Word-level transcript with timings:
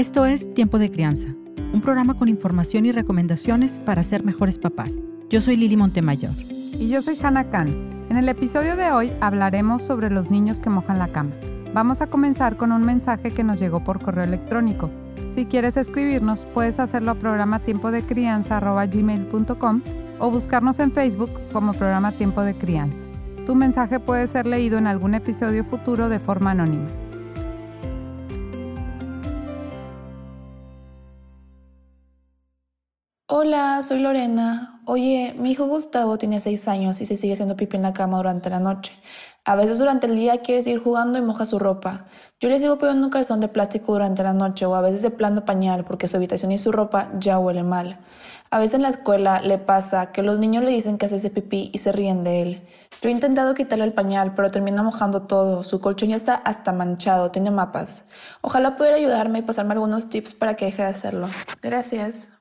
Esto 0.00 0.24
es 0.24 0.54
Tiempo 0.54 0.78
de 0.78 0.90
Crianza, 0.90 1.28
un 1.74 1.82
programa 1.82 2.14
con 2.14 2.30
información 2.30 2.86
y 2.86 2.90
recomendaciones 2.90 3.80
para 3.80 4.02
ser 4.02 4.24
mejores 4.24 4.58
papás. 4.58 4.98
Yo 5.28 5.42
soy 5.42 5.58
Lili 5.58 5.76
Montemayor. 5.76 6.32
Y 6.78 6.88
yo 6.88 7.02
soy 7.02 7.18
Hannah 7.22 7.50
Khan. 7.50 7.68
En 8.08 8.16
el 8.16 8.26
episodio 8.30 8.76
de 8.76 8.92
hoy 8.92 9.12
hablaremos 9.20 9.82
sobre 9.82 10.08
los 10.08 10.30
niños 10.30 10.58
que 10.58 10.70
mojan 10.70 10.98
la 10.98 11.12
cama. 11.12 11.32
Vamos 11.74 12.00
a 12.00 12.06
comenzar 12.06 12.56
con 12.56 12.72
un 12.72 12.80
mensaje 12.80 13.30
que 13.30 13.44
nos 13.44 13.60
llegó 13.60 13.84
por 13.84 14.00
correo 14.00 14.24
electrónico. 14.24 14.88
Si 15.28 15.44
quieres 15.44 15.76
escribirnos, 15.76 16.46
puedes 16.54 16.80
hacerlo 16.80 17.10
a 17.10 17.16
programa 17.16 17.58
tiempo 17.58 17.90
de 17.90 18.00
crianza.gmail.com 18.02 19.82
o 20.18 20.30
buscarnos 20.30 20.78
en 20.78 20.92
Facebook 20.92 21.30
como 21.52 21.74
programa 21.74 22.12
Tiempo 22.12 22.40
de 22.40 22.54
Crianza. 22.54 23.02
Tu 23.44 23.54
mensaje 23.54 24.00
puede 24.00 24.26
ser 24.28 24.46
leído 24.46 24.78
en 24.78 24.86
algún 24.86 25.14
episodio 25.14 25.62
futuro 25.62 26.08
de 26.08 26.20
forma 26.20 26.52
anónima. 26.52 26.86
Hola, 33.42 33.82
soy 33.82 34.00
Lorena. 34.00 34.82
Oye, 34.84 35.34
mi 35.38 35.52
hijo 35.52 35.64
Gustavo 35.66 36.18
tiene 36.18 36.40
seis 36.40 36.68
años 36.68 37.00
y 37.00 37.06
se 37.06 37.16
sigue 37.16 37.32
haciendo 37.32 37.56
pipí 37.56 37.78
en 37.78 37.82
la 37.84 37.94
cama 37.94 38.18
durante 38.18 38.50
la 38.50 38.60
noche. 38.60 38.92
A 39.46 39.56
veces 39.56 39.78
durante 39.78 40.06
el 40.06 40.14
día 40.14 40.42
quiere 40.42 40.62
seguir 40.62 40.82
jugando 40.82 41.18
y 41.18 41.22
moja 41.22 41.46
su 41.46 41.58
ropa. 41.58 42.04
Yo 42.38 42.50
le 42.50 42.58
sigo 42.58 42.76
poniendo 42.76 43.06
un 43.06 43.10
calzón 43.10 43.40
de 43.40 43.48
plástico 43.48 43.94
durante 43.94 44.22
la 44.22 44.34
noche 44.34 44.66
o 44.66 44.74
a 44.74 44.82
veces 44.82 45.00
de 45.00 45.08
plano 45.08 45.46
pañal 45.46 45.86
porque 45.86 46.06
su 46.06 46.18
habitación 46.18 46.52
y 46.52 46.58
su 46.58 46.70
ropa 46.70 47.08
ya 47.18 47.38
huele 47.38 47.62
mal. 47.62 48.00
A 48.50 48.58
veces 48.58 48.74
en 48.74 48.82
la 48.82 48.90
escuela 48.90 49.40
le 49.40 49.56
pasa 49.56 50.12
que 50.12 50.22
los 50.22 50.38
niños 50.38 50.62
le 50.62 50.72
dicen 50.72 50.98
que 50.98 51.06
hace 51.06 51.16
ese 51.16 51.30
pipí 51.30 51.70
y 51.72 51.78
se 51.78 51.92
ríen 51.92 52.24
de 52.24 52.42
él. 52.42 52.68
Yo 53.00 53.08
he 53.08 53.12
intentado 53.12 53.54
quitarle 53.54 53.86
el 53.86 53.94
pañal, 53.94 54.34
pero 54.34 54.50
termina 54.50 54.82
mojando 54.82 55.22
todo. 55.22 55.62
Su 55.62 55.80
colchón 55.80 56.10
ya 56.10 56.16
está 56.16 56.34
hasta 56.34 56.72
manchado, 56.72 57.30
tiene 57.30 57.50
mapas. 57.50 58.04
Ojalá 58.42 58.76
pudiera 58.76 58.98
ayudarme 58.98 59.38
y 59.38 59.42
pasarme 59.42 59.72
algunos 59.72 60.10
tips 60.10 60.34
para 60.34 60.56
que 60.56 60.66
deje 60.66 60.82
de 60.82 60.88
hacerlo. 60.88 61.26
Gracias. 61.62 62.39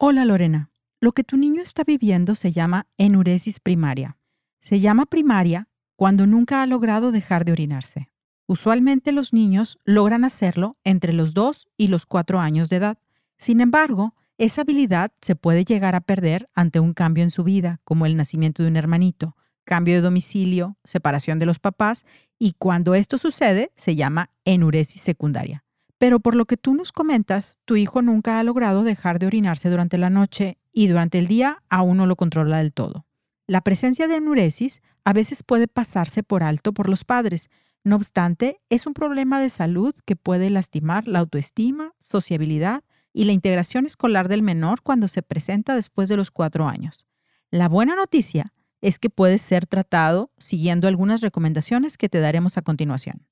Hola 0.00 0.24
Lorena. 0.24 0.70
Lo 1.00 1.10
que 1.10 1.24
tu 1.24 1.36
niño 1.36 1.60
está 1.60 1.82
viviendo 1.82 2.36
se 2.36 2.52
llama 2.52 2.86
enuresis 2.98 3.58
primaria. 3.58 4.16
Se 4.60 4.78
llama 4.78 5.06
primaria 5.06 5.66
cuando 5.96 6.24
nunca 6.24 6.62
ha 6.62 6.66
logrado 6.66 7.10
dejar 7.10 7.44
de 7.44 7.50
orinarse. 7.50 8.08
Usualmente 8.46 9.10
los 9.10 9.32
niños 9.32 9.76
logran 9.84 10.22
hacerlo 10.22 10.76
entre 10.84 11.12
los 11.12 11.34
2 11.34 11.66
y 11.76 11.88
los 11.88 12.06
4 12.06 12.38
años 12.38 12.68
de 12.68 12.76
edad. 12.76 12.98
Sin 13.38 13.60
embargo, 13.60 14.14
esa 14.36 14.60
habilidad 14.60 15.10
se 15.20 15.34
puede 15.34 15.64
llegar 15.64 15.96
a 15.96 16.00
perder 16.00 16.48
ante 16.54 16.78
un 16.78 16.94
cambio 16.94 17.24
en 17.24 17.30
su 17.30 17.42
vida, 17.42 17.80
como 17.82 18.06
el 18.06 18.16
nacimiento 18.16 18.62
de 18.62 18.68
un 18.68 18.76
hermanito, 18.76 19.34
cambio 19.64 19.96
de 19.96 20.00
domicilio, 20.00 20.76
separación 20.84 21.40
de 21.40 21.46
los 21.46 21.58
papás, 21.58 22.06
y 22.38 22.52
cuando 22.52 22.94
esto 22.94 23.18
sucede 23.18 23.72
se 23.74 23.96
llama 23.96 24.30
enuresis 24.44 25.02
secundaria. 25.02 25.64
Pero 25.98 26.20
por 26.20 26.34
lo 26.34 26.46
que 26.46 26.56
tú 26.56 26.74
nos 26.74 26.92
comentas, 26.92 27.58
tu 27.64 27.76
hijo 27.76 28.02
nunca 28.02 28.38
ha 28.38 28.42
logrado 28.44 28.84
dejar 28.84 29.18
de 29.18 29.26
orinarse 29.26 29.68
durante 29.68 29.98
la 29.98 30.10
noche 30.10 30.58
y 30.72 30.86
durante 30.86 31.18
el 31.18 31.26
día 31.26 31.62
aún 31.68 31.96
no 31.96 32.06
lo 32.06 32.16
controla 32.16 32.58
del 32.58 32.72
todo. 32.72 33.04
La 33.46 33.62
presencia 33.62 34.06
de 34.06 34.16
enuresis 34.16 34.80
a 35.04 35.12
veces 35.12 35.42
puede 35.42 35.66
pasarse 35.66 36.22
por 36.22 36.42
alto 36.42 36.72
por 36.72 36.88
los 36.88 37.04
padres. 37.04 37.48
No 37.82 37.96
obstante, 37.96 38.60
es 38.68 38.86
un 38.86 38.94
problema 38.94 39.40
de 39.40 39.50
salud 39.50 39.94
que 40.04 40.16
puede 40.16 40.50
lastimar 40.50 41.08
la 41.08 41.20
autoestima, 41.20 41.94
sociabilidad 41.98 42.84
y 43.12 43.24
la 43.24 43.32
integración 43.32 43.86
escolar 43.86 44.28
del 44.28 44.42
menor 44.42 44.82
cuando 44.82 45.08
se 45.08 45.22
presenta 45.22 45.74
después 45.74 46.08
de 46.08 46.16
los 46.16 46.30
cuatro 46.30 46.68
años. 46.68 47.06
La 47.50 47.68
buena 47.68 47.96
noticia 47.96 48.52
es 48.80 48.98
que 48.98 49.10
puede 49.10 49.38
ser 49.38 49.66
tratado 49.66 50.30
siguiendo 50.38 50.86
algunas 50.86 51.22
recomendaciones 51.22 51.96
que 51.96 52.08
te 52.08 52.20
daremos 52.20 52.56
a 52.58 52.62
continuación. 52.62 53.26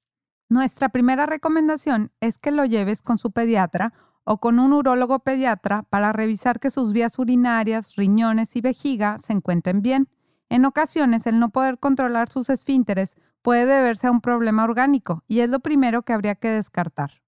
Nuestra 0.49 0.91
primera 0.91 1.27
recomendación 1.27 2.13
es 2.21 2.39
que 2.39 2.53
lo 2.53 2.65
lleves 2.65 3.03
con 3.03 3.19
su 3.19 3.33
pediatra 3.33 3.93
o 4.23 4.39
con 4.39 4.61
un 4.61 4.73
urólogo 4.73 5.19
pediatra 5.19 5.83
para 5.91 6.13
revisar 6.13 6.61
que 6.61 6.71
sus 6.71 6.93
vías 6.93 7.19
urinarias, 7.19 7.97
riñones 7.97 8.55
y 8.55 8.61
vejiga 8.61 9.19
se 9.19 9.33
encuentren 9.33 9.83
bien. 9.83 10.09
En 10.49 10.65
ocasiones, 10.65 11.27
el 11.27 11.41
no 11.41 11.51
poder 11.51 11.79
controlar 11.79 12.29
sus 12.29 12.49
esfínteres 12.49 13.17
puede 13.43 13.67
deberse 13.67 14.07
a 14.07 14.13
un 14.13 14.21
problema 14.21 14.63
orgánico 14.63 15.25
y 15.27 15.41
es 15.41 15.49
lo 15.49 15.59
primero 15.59 16.03
que 16.03 16.13
habría 16.13 16.37
que 16.37 16.49
descartar. 16.49 17.23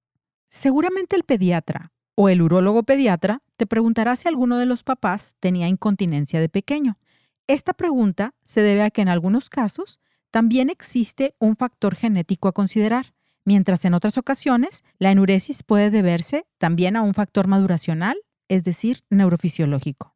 Seguramente 0.48 1.16
el 1.16 1.24
pediatra 1.24 1.92
o 2.14 2.28
el 2.28 2.40
urólogo 2.40 2.84
pediatra 2.84 3.42
te 3.56 3.66
preguntará 3.66 4.14
si 4.14 4.28
alguno 4.28 4.58
de 4.58 4.66
los 4.66 4.84
papás 4.84 5.34
tenía 5.40 5.68
incontinencia 5.68 6.40
de 6.40 6.48
pequeño. 6.48 6.98
Esta 7.48 7.72
pregunta 7.72 8.34
se 8.44 8.62
debe 8.62 8.82
a 8.82 8.90
que 8.90 9.02
en 9.02 9.08
algunos 9.08 9.50
casos 9.50 9.98
también 10.30 10.68
existe 10.68 11.34
un 11.38 11.56
factor 11.56 11.94
genético 11.94 12.48
a 12.48 12.52
considerar, 12.52 13.14
mientras 13.44 13.84
en 13.84 13.94
otras 13.94 14.18
ocasiones 14.18 14.84
la 14.98 15.10
enuresis 15.10 15.62
puede 15.62 15.90
deberse 15.90 16.46
también 16.58 16.96
a 16.96 17.02
un 17.02 17.14
factor 17.14 17.46
maduracional, 17.46 18.18
es 18.48 18.62
decir, 18.62 19.00
neurofisiológico. 19.08 20.14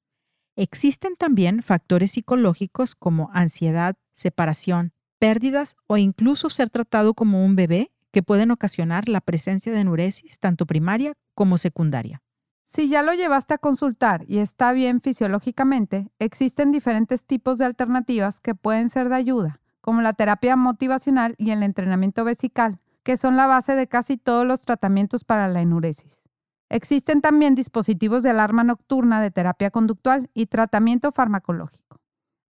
Existen 0.55 1.17
también 1.17 1.63
factores 1.63 2.13
psicológicos 2.13 2.95
como 2.95 3.31
ansiedad, 3.33 3.97
separación, 4.13 4.93
pérdidas 5.19 5.77
o 5.87 5.97
incluso 5.97 6.51
ser 6.51 6.69
tratado 6.69 7.15
como 7.15 7.43
un 7.45 7.57
bebé 7.57 7.91
que 8.11 8.23
pueden 8.23 8.51
ocasionar 8.51 9.09
la 9.09 9.23
presencia 9.23 9.73
de 9.73 9.81
enuresis 9.81 10.39
tanto 10.39 10.67
primaria 10.67 11.15
como 11.35 11.57
secundaria. 11.57 12.21
Si 12.67 12.89
ya 12.89 13.03
lo 13.03 13.15
llevaste 13.15 13.55
a 13.55 13.59
consultar 13.59 14.25
y 14.29 14.39
está 14.39 14.75
bien 14.75 15.01
fisiológicamente, 15.01 16.11
existen 16.19 16.71
diferentes 16.71 17.25
tipos 17.25 17.57
de 17.57 17.65
alternativas 17.65 18.41
que 18.41 18.55
pueden 18.55 18.91
ser 18.91 19.09
de 19.09 19.15
ayuda 19.15 19.62
como 19.83 20.01
la 20.01 20.15
terapia 20.15 20.57
motivacional 20.57 21.35
y 21.37 21.51
el 21.51 21.63
entrenamiento 21.63 22.25
vesical, 22.25 22.79
que 23.03 23.19
son 23.19 23.37
la 23.37 23.47
base 23.47 23.75
de 23.75 23.89
casi 23.89 24.17
todos 24.17 24.47
los 24.47 24.63
tratamientos 24.63 25.25
para 25.25 25.49
la 25.49 25.61
enuresis. 25.61 26.23
Existen 26.71 27.21
también 27.21 27.55
dispositivos 27.55 28.23
de 28.23 28.31
alarma 28.31 28.65
nocturna 28.65 29.21
de 29.21 29.31
terapia 29.31 29.71
conductual 29.71 30.31
y 30.33 30.47
tratamiento 30.47 31.13
farmacológico. 31.13 32.01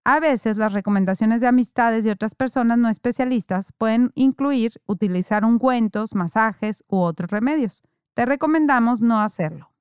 A 0.05 0.21
veces 0.21 0.57
las 0.59 0.73
recomendaciones 0.73 1.41
de 1.41 1.47
amistades 1.47 2.05
de 2.05 2.11
otras 2.11 2.35
personas 2.35 2.77
no 2.77 2.89
especialistas 2.89 3.73
pueden 3.79 4.13
incluir 4.15 4.75
utilizar 4.87 5.45
ungüentos, 5.45 6.15
masajes 6.15 6.85
u 6.87 6.99
otros 6.99 7.31
remedios. 7.31 7.83
Te 8.15 8.27
recomendamos 8.27 9.01
no 9.01 9.21
hacerlo. 9.21 9.73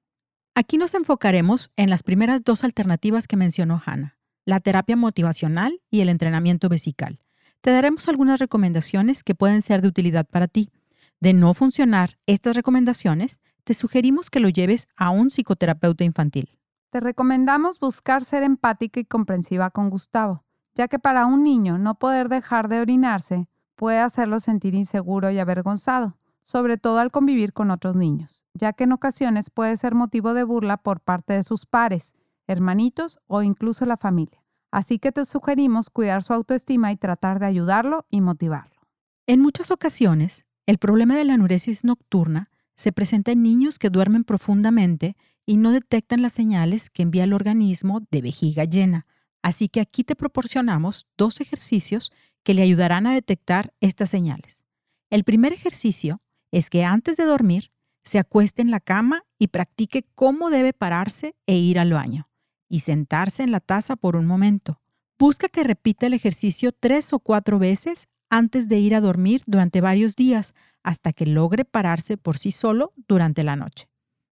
Aquí 0.56 0.78
nos 0.78 0.94
enfocaremos 0.94 1.72
en 1.76 1.90
las 1.90 2.02
primeras 2.02 2.44
dos 2.44 2.64
alternativas 2.64 3.28
que 3.28 3.36
mencionó 3.36 3.82
Hannah, 3.86 4.18
la 4.46 4.60
terapia 4.60 4.96
motivacional 4.96 5.82
y 5.90 6.02
el 6.02 6.10
entrenamiento 6.10 6.70
vesical 6.70 7.20
te 7.62 7.72
daremos 7.72 8.08
algunas 8.08 8.40
recomendaciones 8.40 9.24
que 9.24 9.36
pueden 9.36 9.62
ser 9.62 9.82
de 9.82 9.88
utilidad 9.88 10.26
para 10.26 10.48
ti. 10.48 10.72
De 11.20 11.34
no 11.34 11.54
funcionar 11.54 12.18
estas 12.26 12.56
recomendaciones, 12.56 13.40
te 13.64 13.76
sugerimos 13.76 14.32
que 14.32 14.40
lo 14.40 14.50
lleves 14.50 14.88
a 14.98 15.12
un 15.12 15.30
psicoterapeuta 15.30 16.04
infantil. 16.04 16.58
Te 16.90 17.00
recomendamos 17.00 17.80
buscar 17.80 18.24
ser 18.24 18.44
empática 18.44 19.00
y 19.00 19.06
comprensiva 19.06 19.70
con 19.70 19.92
Gustavo, 19.92 20.44
ya 20.74 20.88
que 20.88 20.98
para 20.98 21.28
un 21.28 21.44
niño 21.44 21.78
no 21.78 21.96
poder 21.96 22.28
dejar 22.28 22.68
de 22.68 22.82
orinarse 22.82 23.48
puede 23.76 24.00
hacerlo 24.00 24.40
sentir 24.40 24.74
inseguro 24.74 25.30
y 25.30 25.40
avergonzado, 25.40 26.18
sobre 26.44 26.78
todo 26.78 26.98
al 26.98 27.12
convivir 27.12 27.54
con 27.54 27.72
otros 27.72 27.96
niños, 27.96 28.44
ya 28.54 28.74
que 28.74 28.86
en 28.86 28.92
ocasiones 28.92 29.52
puede 29.52 29.78
ser 29.78 29.94
motivo 29.94 30.34
de 30.34 30.44
burla 30.44 30.78
por 30.78 31.00
parte 31.00 31.34
de 31.34 31.44
sus 31.44 31.66
pares, 31.66 32.16
hermanitos 32.48 33.20
o 33.28 33.44
incluso 33.44 33.86
la 33.86 33.98
familia. 33.98 34.41
Así 34.72 35.00
que 35.00 35.12
te 35.12 35.26
sugerimos 35.26 35.90
cuidar 35.90 36.24
su 36.24 36.34
autoestima 36.34 36.92
y 36.92 36.96
tratar 36.96 37.40
de 37.40 37.46
ayudarlo 37.46 38.06
y 38.10 38.22
motivarlo. 38.22 38.82
En 39.28 39.42
muchas 39.42 39.70
ocasiones, 39.70 40.46
el 40.66 40.78
problema 40.78 41.18
de 41.18 41.26
la 41.26 41.34
anuresis 41.34 41.84
nocturna 41.84 42.50
se 42.76 42.94
presenta 42.94 43.34
en 43.34 43.44
niños 43.44 43.78
que 43.78 43.90
duermen 43.90 44.24
profundamente 44.24 45.18
y 45.46 45.58
no 45.58 45.72
detectan 45.72 46.22
las 46.22 46.34
señales 46.34 46.90
que 46.90 47.04
envía 47.04 47.26
el 47.26 47.34
organismo 47.34 48.02
de 48.10 48.22
vejiga 48.22 48.64
llena. 48.64 49.06
Así 49.42 49.68
que 49.68 49.82
aquí 49.82 50.04
te 50.04 50.16
proporcionamos 50.16 51.06
dos 51.18 51.42
ejercicios 51.42 52.12
que 52.44 52.54
le 52.54 52.64
ayudarán 52.64 53.06
a 53.08 53.14
detectar 53.14 53.74
estas 53.82 54.10
señales. 54.10 54.64
El 55.10 55.26
primer 55.26 55.52
ejercicio 55.52 56.22
es 56.52 56.70
que 56.70 56.86
antes 56.86 57.18
de 57.18 57.26
dormir 57.26 57.72
se 58.04 58.20
acueste 58.20 58.62
en 58.62 58.72
la 58.72 58.80
cama 58.80 59.24
y 59.38 59.48
practique 59.48 60.06
cómo 60.16 60.50
debe 60.50 60.74
pararse 60.74 61.36
e 61.46 61.58
ir 61.58 61.78
al 61.78 61.92
baño 61.92 62.31
y 62.72 62.80
sentarse 62.80 63.44
en 63.44 63.52
la 63.52 63.60
taza 63.60 63.96
por 63.96 64.16
un 64.16 64.26
momento. 64.26 64.80
Busca 65.20 65.50
que 65.50 65.64
repita 65.64 66.08
el 66.08 66.14
ejercicio 66.14 66.72
tres 66.72 67.14
o 67.14 67.20
cuatro 67.20 67.60
veces 67.60 68.08
antes 68.30 68.70
de 68.70 68.80
ir 68.80 68.96
a 68.96 69.02
dormir 69.02 69.44
durante 69.46 69.82
varios 69.82 70.16
días 70.16 70.56
hasta 70.82 71.12
que 71.12 71.26
logre 71.26 71.66
pararse 71.66 72.18
por 72.18 72.40
sí 72.40 72.52
solo 72.52 72.94
durante 73.08 73.44
la 73.44 73.58
noche. 73.58 73.90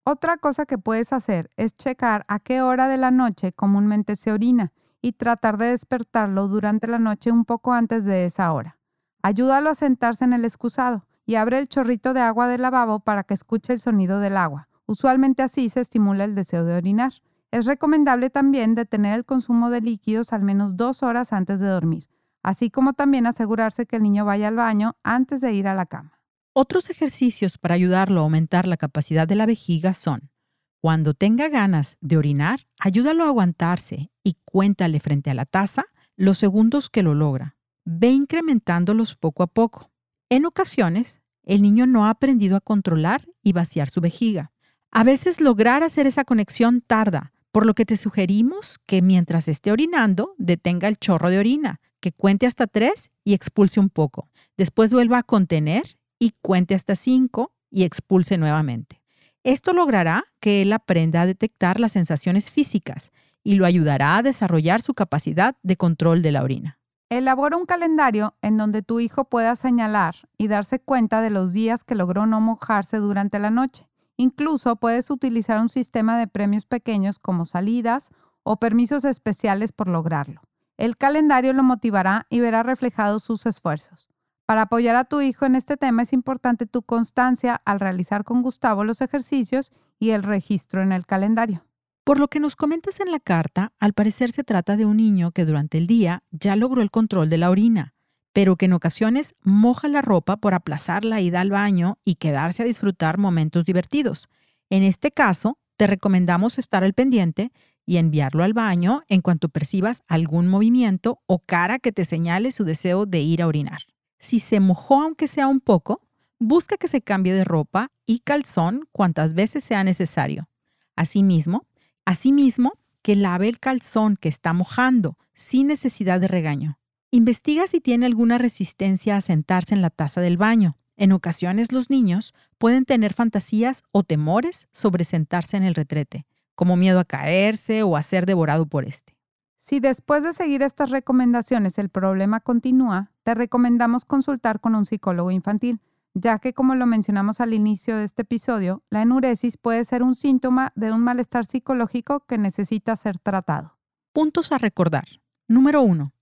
Otra 0.05 0.37
cosa 0.37 0.67
que 0.67 0.77
puedes 0.77 1.13
hacer 1.13 1.51
es 1.57 1.77
checar 1.77 2.25
a 2.29 2.41
qué 2.41 2.61
hora 2.61 2.89
de 2.89 2.99
la 2.99 3.11
noche 3.11 3.53
comúnmente 3.53 4.17
se 4.17 4.33
orina 4.33 4.73
y 5.01 5.13
tratar 5.13 5.57
de 5.57 5.67
despertarlo 5.67 6.49
durante 6.49 6.89
la 6.89 6.99
noche 6.99 7.31
un 7.31 7.45
poco 7.45 7.73
antes 7.73 8.05
de 8.05 8.25
esa 8.25 8.53
hora. 8.53 8.79
Ayúdalo 9.23 9.71
a 9.71 9.75
sentarse 9.75 10.25
en 10.25 10.33
el 10.33 10.45
excusado 10.45 11.07
y 11.25 11.37
abre 11.37 11.59
el 11.59 11.69
chorrito 11.69 12.13
de 12.13 12.21
agua 12.21 12.49
del 12.49 12.63
lavabo 12.63 13.01
para 13.01 13.23
que 13.23 13.35
escuche 13.35 13.73
el 13.73 13.81
sonido 13.81 14.19
del 14.19 14.37
agua. 14.37 14.69
Usualmente 14.87 15.43
así 15.43 15.69
se 15.69 15.81
estimula 15.81 16.25
el 16.25 16.35
deseo 16.35 16.65
de 16.65 16.75
orinar. 16.75 17.13
Es 17.55 17.67
recomendable 17.67 18.31
también 18.31 18.75
detener 18.75 19.15
el 19.15 19.25
consumo 19.25 19.71
de 19.71 19.81
líquidos 19.81 20.33
al 20.33 20.43
menos 20.43 20.77
dos 20.77 21.05
horas 21.05 21.33
antes 21.33 21.61
de 21.61 21.69
dormir, 21.69 22.09
así 22.43 22.69
como 22.69 22.95
también 22.95 23.29
asegurarse 23.29 23.87
que 23.87 23.95
el 23.95 24.03
niño 24.03 24.25
vaya 24.25 24.49
al 24.49 24.57
baño 24.57 24.97
antes 25.05 25.41
de 25.41 25.53
ir 25.53 25.69
a 25.69 25.75
la 25.77 25.87
cama. 25.87 26.21
Otros 26.53 26.91
ejercicios 26.91 27.57
para 27.57 27.77
ayudarlo 27.77 28.19
a 28.19 28.23
aumentar 28.25 28.67
la 28.67 28.77
capacidad 28.77 29.29
de 29.29 29.37
la 29.37 29.47
vejiga 29.47 29.95
son, 29.95 30.33
cuando 30.81 31.15
tenga 31.15 31.49
ganas 31.49 31.97
de 32.01 32.17
orinar, 32.17 32.67
ayúdalo 32.81 33.23
a 33.23 33.29
aguantarse 33.29 34.11
y 34.25 34.37
cuéntale 34.45 34.99
frente 34.99 35.31
a 35.31 35.35
la 35.35 35.45
taza 35.45 35.85
los 36.17 36.39
segundos 36.39 36.91
que 36.91 37.05
lo 37.05 37.15
logra. 37.15 37.57
Ve 37.85 38.11
incrementándolos 38.11 39.15
poco 39.15 39.45
a 39.45 39.47
poco. 39.47 39.93
En 40.29 40.45
ocasiones, 40.45 41.23
el 41.45 41.63
niño 41.63 41.87
no 41.87 42.07
ha 42.07 42.11
aprendido 42.11 42.57
a 42.57 42.61
controlar 42.61 43.29
y 43.45 43.53
vaciar 43.53 43.91
su 43.91 44.01
vejiga. 44.01 44.51
A 44.91 45.05
veces 45.05 45.41
lograr 45.41 45.85
hacer 45.85 46.09
esa 46.09 46.25
conexión 46.25 46.81
tarda, 46.81 47.33
por 47.55 47.67
lo 47.67 47.75
que 47.75 47.87
te 47.87 47.97
sugerimos 47.97 48.81
que 48.85 49.01
mientras 49.01 49.47
esté 49.47 49.71
orinando, 49.71 50.35
detenga 50.39 50.89
el 50.89 50.99
chorro 50.99 51.31
de 51.31 51.39
orina, 51.39 51.81
que 52.01 52.11
cuente 52.11 52.49
hasta 52.49 52.67
tres 52.67 53.13
y 53.23 53.33
expulse 53.33 53.79
un 53.79 53.91
poco. 53.91 54.29
Después 54.57 54.93
vuelva 54.93 55.19
a 55.19 55.23
contener 55.23 55.97
y 56.19 56.33
cuente 56.43 56.75
hasta 56.75 56.97
cinco 56.97 57.53
y 57.71 57.85
expulse 57.85 58.39
nuevamente. 58.39 59.01
Esto 59.45 59.73
logrará 59.73 60.25
que 60.41 60.63
él 60.63 60.73
aprenda 60.73 61.21
a 61.21 61.27
detectar 61.27 61.79
las 61.79 61.93
sensaciones 61.93 62.51
físicas 62.51 63.13
y 63.45 63.55
lo 63.55 63.67
ayudará 63.67 64.17
a 64.17 64.25
desarrollar 64.25 64.83
su 64.83 64.95
capacidad 64.95 65.55
de 65.63 65.77
control 65.77 66.23
de 66.23 66.33
la 66.33 66.43
orina. 66.43 66.81
Elabora 67.09 67.57
un 67.57 67.67
calendario 67.67 68.35
en 68.43 68.57
donde 68.57 68.83
tu 68.83 68.99
hijo 68.99 69.27
pueda 69.27 69.55
señalar 69.55 70.17
y 70.37 70.49
darse 70.49 70.81
cuenta 70.81 71.21
de 71.21 71.31
los 71.31 71.53
días 71.53 71.85
que 71.85 71.95
logró 71.95 72.27
no 72.27 72.41
mojarse 72.41 72.97
durante 72.97 73.39
la 73.39 73.51
noche. 73.51 73.87
Incluso 74.17 74.77
puedes 74.77 75.11
utilizar 75.11 75.61
un 75.61 75.69
sistema 75.69 76.19
de 76.19 76.27
premios 76.27 76.67
pequeños 76.67 77.19
como 77.19 77.45
salidas 77.45 78.11
o 78.43 78.59
permisos 78.59 79.05
especiales 79.05 79.73
por 79.73 79.89
lograrlo. 79.89 80.43
El 80.77 80.97
calendario 80.97 81.53
lo 81.53 81.63
motivará 81.63 82.27
y 82.31 82.41
verá 82.41 82.63
reflejados 82.63 83.25
sus 83.25 83.47
esfuerzos. 83.47 84.09
Para 84.47 84.63
apoyar 84.63 84.97
a 84.97 85.05
tu 85.05 85.21
hijo 85.21 85.47
en 85.47 85.57
este 85.57 85.77
tema 85.77 86.03
es 86.03 86.13
importante 86.13 86.67
tu 86.67 86.83
constancia 86.83 87.61
al 87.65 87.81
realizar 87.81 88.25
con 88.25 88.43
Gustavo 88.43 88.85
los 88.85 89.01
ejercicios 89.01 89.73
y 89.99 90.11
el 90.11 90.23
registro 90.23 90.83
en 90.83 90.93
el 90.93 91.07
calendario. 91.07 91.65
Por 92.05 92.21
lo 92.21 92.29
que 92.29 92.41
nos 92.41 92.55
comentas 92.55 93.01
en 93.01 93.11
la 93.11 93.21
carta, 93.21 93.73
al 93.81 93.95
parecer 93.95 94.31
se 94.31 94.45
trata 94.45 94.77
de 94.77 94.85
un 94.85 94.99
niño 94.99 95.31
que 95.31 95.47
durante 95.47 95.79
el 95.79 95.87
día 95.87 96.23
ya 96.31 96.55
logró 96.55 96.83
el 96.83 96.91
control 96.91 97.31
de 97.31 97.39
la 97.39 97.51
orina, 97.51 97.95
pero 98.35 98.57
que 98.57 98.67
en 98.67 98.75
ocasiones 98.75 99.35
moja 99.43 99.89
la 99.89 100.03
ropa 100.03 100.37
por 100.37 100.53
aplazar 100.53 101.07
la 101.07 101.23
ida 101.23 101.41
al 101.41 101.49
baño 101.49 101.97
y 102.05 102.17
quedarse 102.17 102.63
a 102.63 102.67
disfrutar 102.67 103.17
momentos 103.17 103.65
divertidos. 103.65 104.29
En 104.69 104.83
este 104.83 105.11
caso, 105.11 105.59
te 105.79 105.87
recomendamos 105.87 106.59
estar 106.59 106.85
al 106.85 106.93
pendiente 106.93 107.51
y 107.87 107.97
enviarlo 107.97 108.45
al 108.45 108.53
baño 108.53 109.05
en 109.09 109.23
cuanto 109.23 109.49
percibas 109.49 110.03
algún 110.07 110.49
movimiento 110.49 111.23
o 111.25 111.39
cara 111.39 111.79
que 111.79 111.93
te 111.93 112.05
señale 112.05 112.53
su 112.53 112.65
deseo 112.65 113.07
de 113.07 113.21
ir 113.21 113.41
a 113.41 113.47
orinar. 113.47 113.81
Si 114.19 114.39
se 114.39 114.61
mojó 114.61 115.01
aunque 115.01 115.29
sea 115.29 115.47
un 115.47 115.61
poco, 115.61 116.03
busca 116.39 116.77
que 116.77 116.89
se 116.89 117.01
cambie 117.01 117.33
de 117.33 117.45
ropa 117.45 117.91
y 118.05 118.19
calzón 118.21 118.87
cuantas 118.93 119.33
veces 119.33 119.65
sea 119.65 119.83
necesario. 119.83 120.51
Asimismo, 120.95 121.67
Asimismo, 122.05 122.73
que 123.03 123.17
lave 123.17 123.49
el 123.49 123.59
calzón 123.59 124.17
que 124.17 124.29
está 124.29 124.53
mojando 124.53 125.19
sin 125.33 125.69
necesidad 125.69 126.21
de 126.21 126.29
regaño. 126.29 126.79
Investiga 127.15 127.69
si 127.69 127.81
tiene 127.81 128.07
alguna 128.07 128.39
resistencia 128.39 129.17
a 129.17 129.21
sentarse 129.21 129.73
en 129.73 129.83
la 129.83 129.91
taza 129.91 130.21
del 130.21 130.37
baño. 130.37 130.79
En 130.97 131.13
ocasiones 131.13 131.71
los 131.71 131.89
niños 131.89 132.35
pueden 132.59 132.85
tener 132.85 133.13
fantasías 133.13 133.85
o 133.93 134.03
temores 134.03 134.67
sobre 134.73 135.05
sentarse 135.05 135.57
en 135.57 135.63
el 135.63 135.77
retrete, 135.77 136.27
como 136.57 136.75
miedo 136.75 136.99
a 136.99 137.05
caerse 137.05 137.85
o 137.85 137.97
a 137.97 138.03
ser 138.03 138.27
devorado 138.27 138.67
por 138.67 138.85
este. 138.85 139.17
Si 139.59 139.79
después 139.79 140.25
de 140.25 140.33
seguir 140.33 140.63
estas 140.63 140.91
recomendaciones 140.91 141.79
el 141.79 141.89
problema 141.89 142.41
continúa, 142.41 143.13
te 143.23 143.35
recomendamos 143.35 144.05
consultar 144.05 144.59
con 144.59 144.75
un 144.75 144.85
psicólogo 144.85 145.31
infantil 145.31 145.81
ya 146.15 146.39
que 146.39 146.53
como 146.53 146.75
lo 146.75 146.85
mencionamos 146.85 147.41
al 147.41 147.55
inicio 147.55 147.97
de 147.97 148.03
este 148.03 148.23
episodio, 148.23 148.83
la 148.91 149.03
enuresis 149.03 149.57
puede 149.57 149.85
ser 149.85 150.03
un 150.03 150.17
síntoma 150.17 150.73
de 150.75 150.91
un 150.91 151.01
malestar 151.01 151.45
psicológico 151.45 152.27
que 152.27 152.39
necesita 152.39 152.97
ser 152.97 153.21
tratado. 153.21 153.77
Puntos 154.13 154.51
a 154.51 154.59
recordar. 154.59 155.07
Número 155.47 155.83
1. 155.83 156.14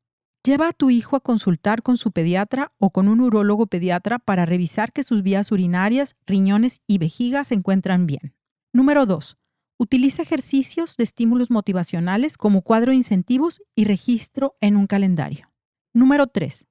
Lleva 0.45 0.69
a 0.69 0.73
tu 0.73 0.91
hijo 0.91 1.15
a 1.15 1.21
consultar 1.21 1.85
con 1.85 1.97
su 1.97 2.11
pediatra 2.11 2.73
o 2.79 2.91
con 2.91 3.07
un 3.07 3.21
urólogo 3.21 3.69
pediatra 3.69 4.19
para 4.19 4.45
revisar 4.45 4.93
que 4.93 5.05
sus 5.05 5.23
vías 5.23 5.53
urinarias, 5.53 6.17
riñones 6.27 6.81
y 6.89 6.99
vejiga 6.99 7.45
se 7.45 7.55
encuentran 7.55 8.07
bien. 8.07 8.35
Número 8.73 9.07
2. 9.07 9.39
Utiliza 9.79 10.23
ejercicios 10.23 10.97
de 10.97 11.05
estímulos 11.05 11.51
motivacionales 11.53 12.37
como 12.37 12.63
cuadro 12.63 12.91
de 12.91 12.97
incentivos 12.97 13.63
y 13.77 13.85
registro 13.85 14.57
en 14.61 14.77
un 14.77 14.89
calendario. 14.89 15.53
Número 15.95 16.27
3. 16.27 16.67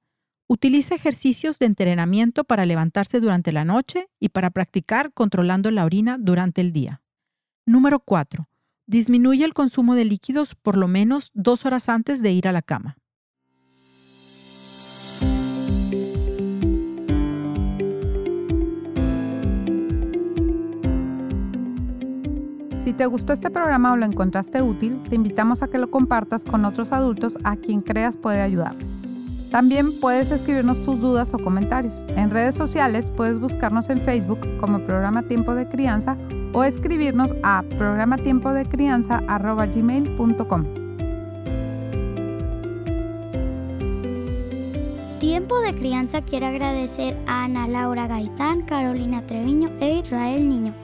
Utiliza 0.48 0.94
ejercicios 0.94 1.58
de 1.58 1.64
entrenamiento 1.64 2.44
para 2.44 2.66
levantarse 2.66 3.20
durante 3.20 3.52
la 3.52 3.64
noche 3.64 4.10
y 4.20 4.28
para 4.28 4.50
practicar 4.50 5.14
controlando 5.14 5.70
la 5.70 5.86
orina 5.86 6.18
durante 6.18 6.60
el 6.60 6.72
día. 6.72 7.00
Número 7.64 8.00
4. 8.00 8.50
Disminuye 8.86 9.46
el 9.46 9.54
consumo 9.54 9.94
de 9.94 10.04
líquidos 10.04 10.56
por 10.56 10.76
lo 10.76 10.88
menos 10.88 11.30
dos 11.32 11.64
horas 11.64 11.88
antes 11.88 12.20
de 12.20 12.32
ir 12.32 12.48
a 12.48 12.52
la 12.52 12.60
cama. 12.60 12.98
Si 22.82 22.92
te 22.92 23.06
gustó 23.06 23.32
este 23.32 23.48
programa 23.48 23.92
o 23.92 23.96
lo 23.96 24.04
encontraste 24.04 24.60
útil, 24.60 25.00
te 25.08 25.14
invitamos 25.14 25.62
a 25.62 25.68
que 25.68 25.78
lo 25.78 25.88
compartas 25.88 26.44
con 26.44 26.64
otros 26.64 26.90
adultos 26.90 27.38
a 27.44 27.54
quien 27.54 27.80
creas 27.80 28.16
puede 28.16 28.42
ayudarles. 28.42 28.90
También 29.52 30.00
puedes 30.00 30.32
escribirnos 30.32 30.82
tus 30.82 30.98
dudas 30.98 31.32
o 31.32 31.38
comentarios. 31.38 32.04
En 32.16 32.30
redes 32.30 32.56
sociales 32.56 33.12
puedes 33.12 33.38
buscarnos 33.38 33.88
en 33.88 34.02
Facebook 34.02 34.40
como 34.58 34.80
Programa 34.80 35.22
Tiempo 35.22 35.54
de 35.54 35.68
Crianza 35.68 36.18
o 36.52 36.64
escribirnos 36.64 37.32
a 37.44 37.62
programatiempodecrianza.gmail.com. 37.78 40.64
Tiempo 45.20 45.60
de 45.60 45.72
Crianza 45.74 46.22
quiere 46.22 46.46
agradecer 46.46 47.16
a 47.28 47.44
Ana 47.44 47.68
Laura 47.68 48.08
Gaitán, 48.08 48.62
Carolina 48.62 49.24
Treviño 49.24 49.70
e 49.80 49.98
Israel 49.98 50.48
Niño. 50.48 50.74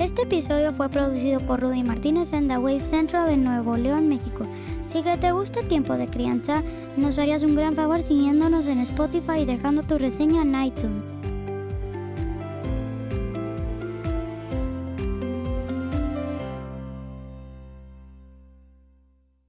Este 0.00 0.22
episodio 0.22 0.72
fue 0.72 0.88
producido 0.88 1.40
por 1.40 1.60
Rudy 1.60 1.82
Martínez 1.82 2.32
en 2.32 2.48
The 2.48 2.56
Wave 2.56 2.80
Central 2.80 3.28
de 3.28 3.36
Nuevo 3.36 3.76
León, 3.76 4.08
México. 4.08 4.46
Si 4.86 5.02
que 5.02 5.18
te 5.18 5.30
gusta 5.30 5.60
Tiempo 5.60 5.92
de 5.92 6.06
Crianza, 6.06 6.62
nos 6.96 7.18
harías 7.18 7.42
un 7.42 7.54
gran 7.54 7.74
favor 7.74 8.02
siguiéndonos 8.02 8.66
en 8.66 8.80
Spotify 8.80 9.40
y 9.40 9.44
dejando 9.44 9.82
tu 9.82 9.98
reseña 9.98 10.40
en 10.40 10.64
iTunes. 10.64 11.04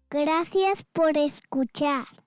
Gracias 0.10 0.84
por 0.91 1.17
escuchar. 1.17 2.21